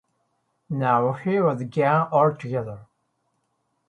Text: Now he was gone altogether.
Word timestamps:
Now 0.71 1.13
he 1.13 1.39
was 1.39 1.61
gone 1.65 2.07
altogether. 2.11 2.87